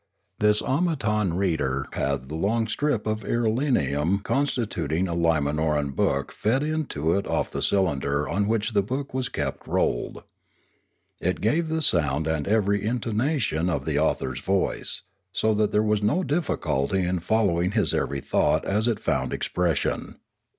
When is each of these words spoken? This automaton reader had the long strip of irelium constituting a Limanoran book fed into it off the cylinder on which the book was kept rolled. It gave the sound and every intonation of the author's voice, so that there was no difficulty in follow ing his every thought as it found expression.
This 0.39 0.63
automaton 0.63 1.35
reader 1.35 1.85
had 1.93 2.27
the 2.27 2.33
long 2.35 2.67
strip 2.67 3.05
of 3.05 3.19
irelium 3.19 4.23
constituting 4.23 5.07
a 5.07 5.13
Limanoran 5.13 5.93
book 5.95 6.31
fed 6.31 6.63
into 6.63 7.13
it 7.13 7.27
off 7.27 7.51
the 7.51 7.61
cylinder 7.61 8.27
on 8.27 8.47
which 8.47 8.71
the 8.73 8.81
book 8.81 9.13
was 9.13 9.29
kept 9.29 9.67
rolled. 9.67 10.23
It 11.19 11.39
gave 11.39 11.67
the 11.69 11.83
sound 11.83 12.25
and 12.25 12.47
every 12.47 12.83
intonation 12.83 13.69
of 13.69 13.85
the 13.85 13.99
author's 13.99 14.39
voice, 14.39 15.03
so 15.33 15.53
that 15.53 15.71
there 15.71 15.83
was 15.83 16.01
no 16.01 16.23
difficulty 16.23 17.03
in 17.03 17.19
follow 17.19 17.61
ing 17.61 17.73
his 17.73 17.93
every 17.93 18.21
thought 18.21 18.65
as 18.65 18.87
it 18.87 18.97
found 18.99 19.31
expression. 19.31 20.15